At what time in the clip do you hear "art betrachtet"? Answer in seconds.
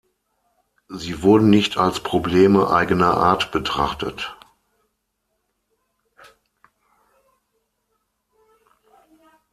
3.17-4.35